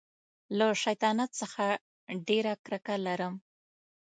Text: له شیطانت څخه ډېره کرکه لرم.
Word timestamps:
له 0.57 0.67
شیطانت 0.83 1.29
څخه 1.41 1.63
ډېره 2.27 2.53
کرکه 2.65 2.95
لرم. 3.05 3.33